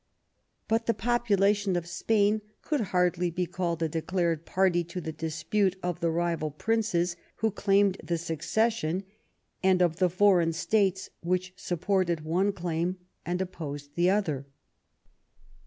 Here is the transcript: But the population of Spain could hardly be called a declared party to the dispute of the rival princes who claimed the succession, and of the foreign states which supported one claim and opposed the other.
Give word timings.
But 0.67 0.87
the 0.87 0.95
population 0.95 1.75
of 1.75 1.85
Spain 1.85 2.41
could 2.63 2.81
hardly 2.89 3.29
be 3.29 3.45
called 3.45 3.83
a 3.83 3.87
declared 3.87 4.47
party 4.47 4.83
to 4.85 4.99
the 4.99 5.11
dispute 5.11 5.75
of 5.83 5.99
the 5.99 6.09
rival 6.09 6.49
princes 6.49 7.15
who 7.35 7.51
claimed 7.51 8.01
the 8.03 8.17
succession, 8.17 9.03
and 9.61 9.79
of 9.79 9.97
the 9.97 10.09
foreign 10.09 10.53
states 10.53 11.11
which 11.21 11.53
supported 11.55 12.21
one 12.21 12.51
claim 12.51 12.97
and 13.27 13.43
opposed 13.43 13.93
the 13.93 14.09
other. 14.09 14.47